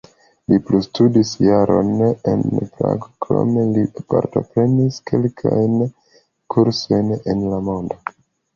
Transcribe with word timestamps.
Li 0.51 0.57
plustudis 0.69 1.33
jaron 1.47 1.91
en 2.31 2.41
Prago, 2.77 3.11
krome 3.27 3.67
li 3.77 3.85
partoprenis 4.15 4.99
kelkajn 5.13 5.79
kursojn 6.57 7.15
en 7.23 7.47
la 7.55 7.65
mondo. 7.71 8.03